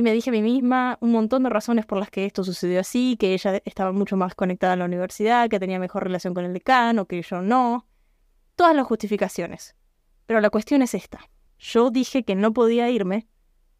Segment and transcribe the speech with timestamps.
[0.00, 2.80] Y me dije a mí misma un montón de razones por las que esto sucedió
[2.80, 6.46] así, que ella estaba mucho más conectada a la universidad, que tenía mejor relación con
[6.46, 7.86] el decano, que yo no.
[8.56, 9.76] Todas las justificaciones.
[10.24, 11.20] Pero la cuestión es esta.
[11.58, 13.28] Yo dije que no podía irme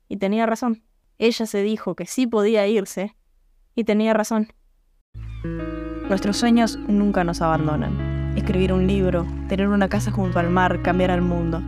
[0.09, 0.83] y tenía razón.
[1.17, 3.17] Ella se dijo que sí podía irse
[3.75, 4.49] y tenía razón.
[6.11, 8.37] Nuestros sueños nunca nos abandonan.
[8.37, 11.63] Escribir un libro, tener una casa junto al mar, cambiar al mundo.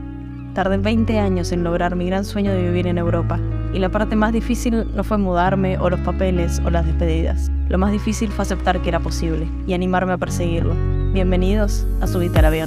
[0.53, 3.41] Tardé 20 años en lograr mi gran sueño de vivir en Europa,
[3.73, 7.51] y la parte más difícil no fue mudarme o los papeles o las despedidas.
[7.69, 10.75] Lo más difícil fue aceptar que era posible y animarme a perseguirlo.
[11.13, 12.67] Bienvenidos a Subite al Avión.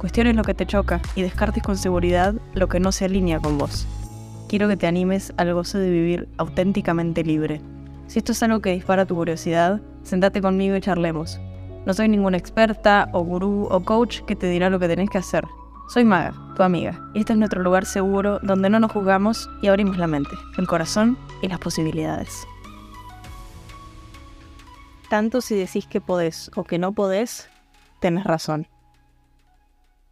[0.00, 3.58] cuestiones lo que te choca y descartes con seguridad lo que no se alinea con
[3.58, 3.86] vos.
[4.48, 7.60] Quiero que te animes al gozo de vivir auténticamente libre.
[8.08, 11.38] Si esto es algo que dispara tu curiosidad, sentate conmigo y charlemos.
[11.86, 15.18] No soy ninguna experta o gurú o coach que te dirá lo que tenés que
[15.18, 15.44] hacer.
[15.88, 19.68] Soy Maga, tu amiga, y este es nuestro lugar seguro donde no nos juzgamos y
[19.68, 22.46] abrimos la mente, el corazón y las posibilidades
[25.10, 27.50] tanto si decís que podés o que no podés,
[27.98, 28.68] tenés razón.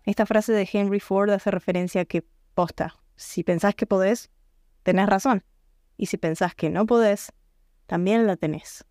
[0.09, 4.31] Esta frase de Henry Ford hace referencia a que, posta, si pensás que podés,
[4.83, 5.45] tenés razón.
[5.99, 7.31] Y si pensás que no podés,
[7.87, 8.87] también la tenés.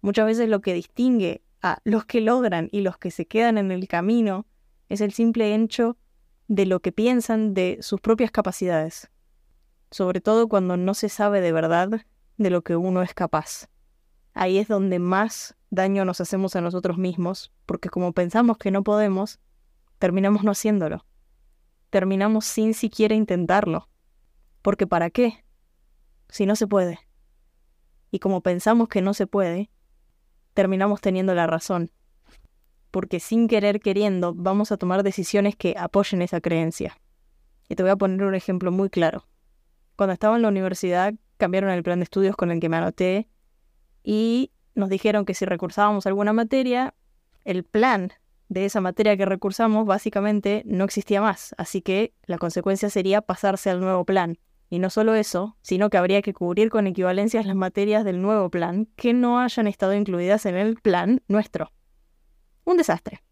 [0.00, 3.70] Muchas veces lo que distingue a los que logran y los que se quedan en
[3.70, 4.46] el camino
[4.88, 5.96] es el simple hecho
[6.48, 9.12] de lo que piensan de sus propias capacidades,
[9.92, 12.04] sobre todo cuando no se sabe de verdad
[12.36, 13.68] de lo que uno es capaz
[14.34, 18.82] ahí es donde más daño nos hacemos a nosotros mismos, porque como pensamos que no
[18.82, 19.38] podemos,
[20.04, 21.06] terminamos no haciéndolo.
[21.88, 23.88] Terminamos sin siquiera intentarlo.
[24.60, 25.46] Porque ¿para qué?
[26.28, 26.98] Si no se puede.
[28.10, 29.70] Y como pensamos que no se puede,
[30.52, 31.90] terminamos teniendo la razón.
[32.90, 36.98] Porque sin querer queriendo vamos a tomar decisiones que apoyen esa creencia.
[37.70, 39.26] Y te voy a poner un ejemplo muy claro.
[39.96, 43.26] Cuando estaba en la universidad cambiaron el plan de estudios con el que me anoté
[44.02, 46.92] y nos dijeron que si recursábamos alguna materia,
[47.46, 48.12] el plan
[48.48, 53.70] de esa materia que recursamos básicamente no existía más, así que la consecuencia sería pasarse
[53.70, 54.38] al nuevo plan.
[54.70, 58.50] Y no solo eso, sino que habría que cubrir con equivalencias las materias del nuevo
[58.50, 61.72] plan que no hayan estado incluidas en el plan nuestro.
[62.64, 63.22] Un desastre.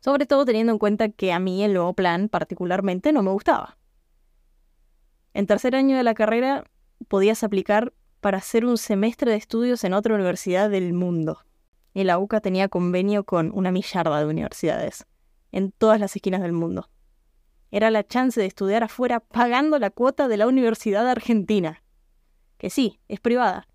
[0.00, 3.78] Sobre todo teniendo en cuenta que a mí el nuevo plan particularmente no me gustaba.
[5.34, 6.64] En tercer año de la carrera
[7.08, 11.40] podías aplicar para hacer un semestre de estudios en otra universidad del mundo.
[11.94, 15.06] Y la UCA tenía convenio con una millarda de universidades,
[15.50, 16.88] en todas las esquinas del mundo.
[17.70, 21.82] Era la chance de estudiar afuera pagando la cuota de la Universidad Argentina.
[22.58, 23.66] Que sí, es privada.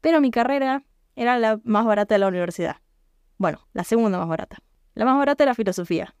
[0.00, 0.84] Pero mi carrera
[1.16, 2.76] era la más barata de la universidad.
[3.38, 4.58] Bueno, la segunda más barata.
[4.94, 6.14] La más barata era filosofía.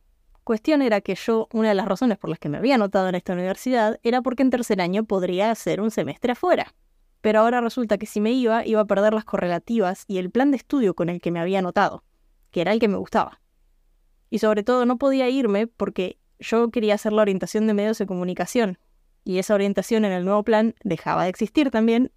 [0.44, 3.14] Cuestión era que yo, una de las razones por las que me había anotado en
[3.14, 6.74] esta universidad era porque en tercer año podría hacer un semestre afuera
[7.24, 10.50] pero ahora resulta que si me iba, iba a perder las correlativas y el plan
[10.50, 12.04] de estudio con el que me había anotado,
[12.50, 13.40] que era el que me gustaba.
[14.28, 18.04] Y sobre todo no podía irme porque yo quería hacer la orientación de medios de
[18.04, 18.78] comunicación,
[19.24, 22.12] y esa orientación en el nuevo plan dejaba de existir también,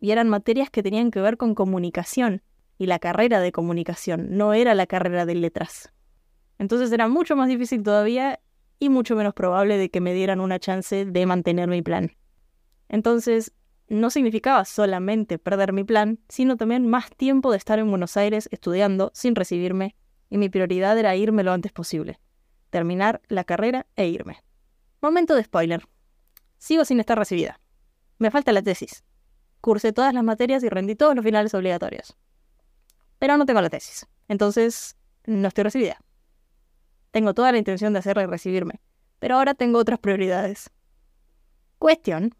[0.00, 2.42] y eran materias que tenían que ver con comunicación,
[2.78, 5.92] y la carrera de comunicación, no era la carrera de letras.
[6.58, 8.40] Entonces era mucho más difícil todavía
[8.80, 12.16] y mucho menos probable de que me dieran una chance de mantener mi plan.
[12.88, 13.52] Entonces,
[13.92, 18.48] no significaba solamente perder mi plan, sino también más tiempo de estar en Buenos Aires
[18.50, 19.96] estudiando sin recibirme,
[20.30, 22.18] y mi prioridad era irme lo antes posible,
[22.70, 24.42] terminar la carrera e irme.
[25.02, 25.86] Momento de spoiler.
[26.56, 27.60] Sigo sin estar recibida.
[28.18, 29.04] Me falta la tesis.
[29.60, 32.16] Cursé todas las materias y rendí todos los finales obligatorios.
[33.18, 34.06] Pero no tengo la tesis.
[34.26, 34.96] Entonces,
[35.26, 35.98] no estoy recibida.
[37.10, 38.80] Tengo toda la intención de hacerla y recibirme.
[39.18, 40.70] Pero ahora tengo otras prioridades.
[41.78, 42.34] Cuestión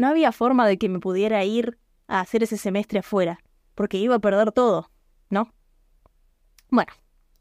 [0.00, 3.38] no había forma de que me pudiera ir a hacer ese semestre afuera,
[3.74, 4.90] porque iba a perder todo,
[5.28, 5.52] ¿no?
[6.70, 6.90] Bueno,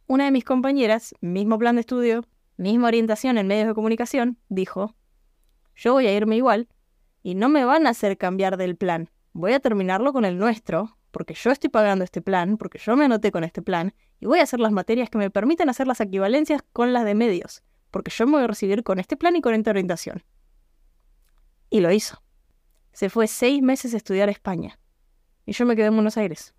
[0.07, 2.25] una de mis compañeras, mismo plan de estudio,
[2.57, 4.93] misma orientación en medios de comunicación, dijo,
[5.73, 6.67] yo voy a irme igual
[7.23, 10.97] y no me van a hacer cambiar del plan, voy a terminarlo con el nuestro,
[11.11, 14.39] porque yo estoy pagando este plan, porque yo me anoté con este plan, y voy
[14.39, 18.11] a hacer las materias que me permitan hacer las equivalencias con las de medios, porque
[18.11, 20.25] yo me voy a recibir con este plan y con esta orientación.
[21.69, 22.21] Y lo hizo.
[22.99, 24.77] Se fue seis meses a estudiar España.
[25.45, 26.53] Y yo me quedé en Buenos Aires.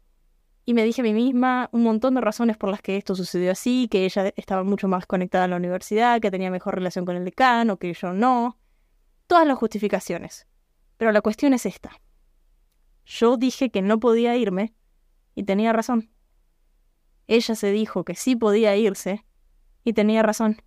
[0.64, 3.52] Y me dije a mí misma un montón de razones por las que esto sucedió
[3.52, 7.14] así, que ella estaba mucho más conectada a la universidad, que tenía mejor relación con
[7.14, 8.56] el decano, que yo no.
[9.26, 10.46] Todas las justificaciones.
[10.96, 12.00] Pero la cuestión es esta.
[13.04, 14.72] Yo dije que no podía irme
[15.34, 16.08] y tenía razón.
[17.26, 19.26] Ella se dijo que sí podía irse
[19.84, 20.62] y tenía razón.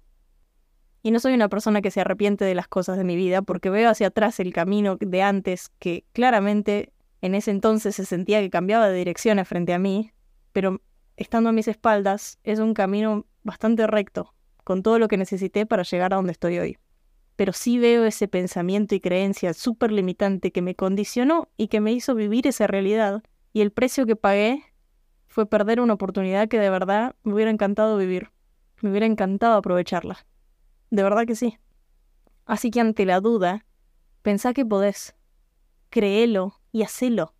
[1.05, 3.69] Y no soy una persona que se arrepiente de las cosas de mi vida porque
[3.69, 8.49] veo hacia atrás el camino de antes que claramente en ese entonces se sentía que
[8.49, 10.11] cambiaba de dirección frente a mí,
[10.53, 10.81] pero
[11.17, 14.33] estando a mis espaldas es un camino bastante recto,
[14.63, 16.77] con todo lo que necesité para llegar a donde estoy hoy.
[17.35, 21.91] Pero sí veo ese pensamiento y creencia súper limitante que me condicionó y que me
[21.91, 24.63] hizo vivir esa realidad, y el precio que pagué
[25.27, 28.31] fue perder una oportunidad que de verdad me hubiera encantado vivir,
[28.81, 30.25] me hubiera encantado aprovecharla.
[30.93, 31.57] De verdad que sí.
[32.45, 33.65] Así que ante la duda,
[34.21, 35.15] pensá que podés.
[35.89, 37.33] Créelo y hacelo.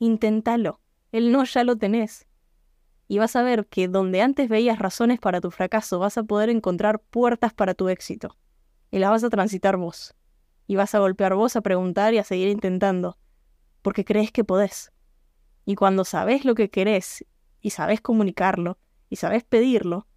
[0.00, 0.80] Inténtalo.
[1.12, 2.26] El no ya lo tenés.
[3.06, 6.50] Y vas a ver que donde antes veías razones para tu fracaso, vas a poder
[6.50, 8.36] encontrar puertas para tu éxito.
[8.90, 10.16] Y las vas a transitar vos.
[10.66, 13.18] Y vas a golpear vos a preguntar y a seguir intentando.
[13.82, 14.90] Porque crees que podés.
[15.64, 17.24] Y cuando sabes lo que querés
[17.60, 20.08] y sabes comunicarlo y sabes pedirlo,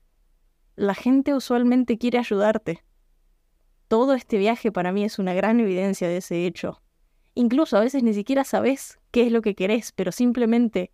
[0.79, 2.85] la gente usualmente quiere ayudarte.
[3.89, 6.81] Todo este viaje para mí es una gran evidencia de ese hecho.
[7.35, 10.93] Incluso a veces ni siquiera sabes qué es lo que querés, pero simplemente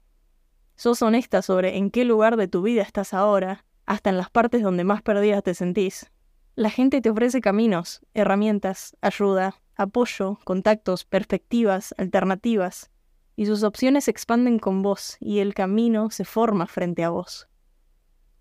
[0.76, 4.64] sos honesta sobre en qué lugar de tu vida estás ahora, hasta en las partes
[4.64, 6.12] donde más perdida te sentís.
[6.56, 12.90] La gente te ofrece caminos, herramientas, ayuda, apoyo, contactos, perspectivas, alternativas,
[13.36, 17.48] y sus opciones se expanden con vos y el camino se forma frente a vos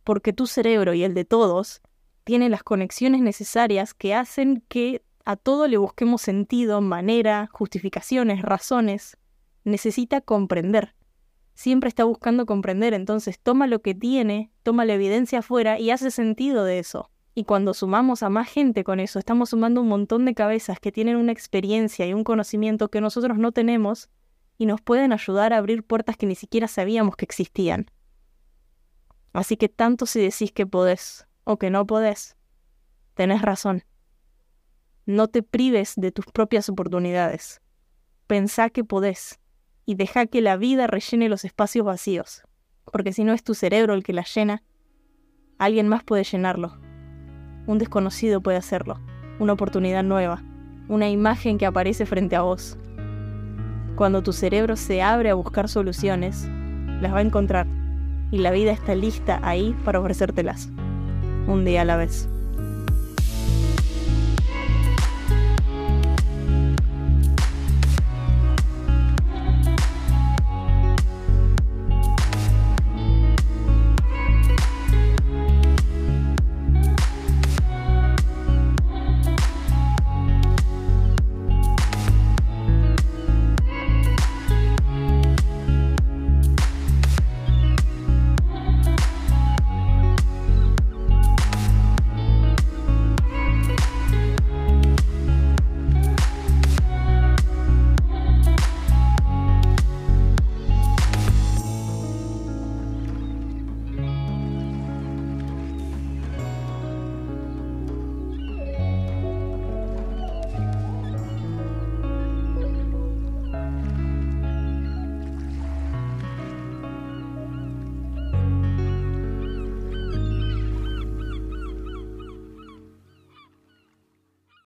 [0.04, 1.82] porque tu cerebro y el de todos
[2.24, 9.16] tiene las conexiones necesarias que hacen que a todo le busquemos sentido, manera, justificaciones, razones.
[9.64, 10.94] Necesita comprender.
[11.54, 16.10] Siempre está buscando comprender, entonces toma lo que tiene, toma la evidencia afuera y hace
[16.10, 17.10] sentido de eso.
[17.34, 20.92] Y cuando sumamos a más gente con eso, estamos sumando un montón de cabezas que
[20.92, 24.08] tienen una experiencia y un conocimiento que nosotros no tenemos
[24.58, 27.90] y nos pueden ayudar a abrir puertas que ni siquiera sabíamos que existían.
[29.34, 32.36] Así que tanto si decís que podés o que no podés,
[33.14, 33.82] tenés razón.
[35.06, 37.60] No te prives de tus propias oportunidades.
[38.28, 39.40] Pensá que podés
[39.84, 42.42] y deja que la vida rellene los espacios vacíos,
[42.90, 44.62] porque si no es tu cerebro el que la llena,
[45.58, 46.78] alguien más puede llenarlo.
[47.66, 49.00] Un desconocido puede hacerlo,
[49.40, 50.44] una oportunidad nueva,
[50.88, 52.78] una imagen que aparece frente a vos.
[53.96, 56.46] Cuando tu cerebro se abre a buscar soluciones,
[57.00, 57.66] las va a encontrar
[58.30, 60.68] y la vida está lista ahí para ofrecértelas,
[61.46, 62.28] un día a la vez.